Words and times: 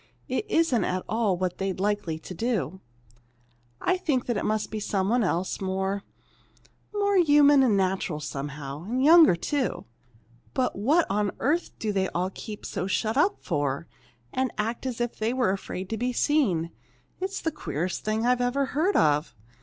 It 0.27 0.49
isn't 0.49 0.83
at 0.83 1.03
all 1.07 1.37
what 1.37 1.59
they'd 1.59 1.73
be 1.75 1.79
likely 1.83 2.17
to 2.17 2.33
do. 2.33 2.79
I 3.79 3.97
think 3.97 4.27
it 4.27 4.43
must 4.45 4.71
be 4.71 4.79
some 4.79 5.09
one 5.09 5.23
else, 5.23 5.61
more 5.61 6.01
more 6.91 7.17
human 7.17 7.61
and 7.61 7.77
natural, 7.77 8.19
somehow. 8.19 8.83
And 8.85 9.03
younger, 9.05 9.35
too. 9.35 9.85
But 10.55 10.75
what 10.75 11.05
on 11.07 11.29
earth 11.39 11.77
do 11.77 11.91
they 11.93 12.07
all 12.15 12.31
keep 12.31 12.65
so 12.65 12.87
shut 12.87 13.15
up 13.15 13.43
for, 13.43 13.85
and 14.33 14.51
act 14.57 14.87
as 14.87 14.99
if 14.99 15.17
they 15.19 15.33
were 15.33 15.51
afraid 15.51 15.87
to 15.91 15.97
be 15.97 16.13
seen! 16.13 16.71
It's 17.19 17.39
the 17.39 17.51
queerest 17.51 18.03
thing 18.03 18.25
I 18.25 18.31
ever 18.39 18.65
heard 18.73 18.95
of. 18.95 19.35